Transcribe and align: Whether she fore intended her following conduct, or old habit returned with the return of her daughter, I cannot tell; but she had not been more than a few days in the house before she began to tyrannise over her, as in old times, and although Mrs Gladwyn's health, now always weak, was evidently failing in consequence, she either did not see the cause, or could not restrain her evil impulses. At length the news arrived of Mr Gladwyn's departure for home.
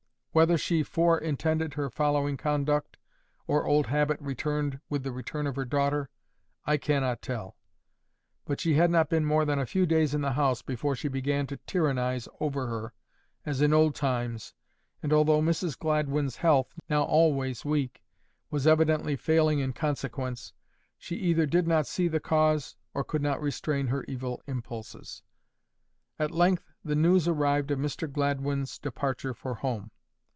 Whether 0.33 0.57
she 0.57 0.81
fore 0.81 1.17
intended 1.17 1.73
her 1.73 1.89
following 1.89 2.37
conduct, 2.37 2.95
or 3.47 3.65
old 3.65 3.87
habit 3.87 4.17
returned 4.21 4.79
with 4.87 5.03
the 5.03 5.11
return 5.11 5.45
of 5.45 5.57
her 5.57 5.65
daughter, 5.65 6.09
I 6.65 6.77
cannot 6.77 7.21
tell; 7.21 7.57
but 8.45 8.61
she 8.61 8.75
had 8.75 8.89
not 8.89 9.09
been 9.09 9.25
more 9.25 9.43
than 9.43 9.59
a 9.59 9.65
few 9.65 9.85
days 9.85 10.13
in 10.13 10.21
the 10.21 10.31
house 10.31 10.61
before 10.61 10.95
she 10.95 11.09
began 11.09 11.47
to 11.47 11.57
tyrannise 11.57 12.29
over 12.39 12.65
her, 12.67 12.93
as 13.45 13.61
in 13.61 13.73
old 13.73 13.93
times, 13.93 14.53
and 15.03 15.11
although 15.11 15.41
Mrs 15.41 15.77
Gladwyn's 15.77 16.37
health, 16.37 16.75
now 16.89 17.03
always 17.03 17.65
weak, 17.65 18.01
was 18.49 18.65
evidently 18.65 19.17
failing 19.17 19.59
in 19.59 19.73
consequence, 19.73 20.53
she 20.97 21.17
either 21.17 21.45
did 21.45 21.67
not 21.67 21.85
see 21.87 22.07
the 22.07 22.21
cause, 22.21 22.77
or 22.93 23.03
could 23.03 23.21
not 23.21 23.41
restrain 23.41 23.87
her 23.87 24.05
evil 24.07 24.41
impulses. 24.47 25.23
At 26.17 26.31
length 26.31 26.71
the 26.85 26.95
news 26.95 27.27
arrived 27.27 27.69
of 27.71 27.79
Mr 27.79 28.09
Gladwyn's 28.09 28.79
departure 28.79 29.33
for 29.33 29.55
home. 29.55 29.91